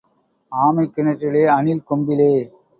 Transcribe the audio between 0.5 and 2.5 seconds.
ஆமை கிணற்றிலே, அணில் கொம்பிலே.